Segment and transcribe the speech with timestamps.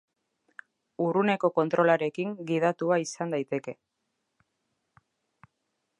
[1.07, 3.77] Urruneko kontrolarekin gidatua izan daiteke.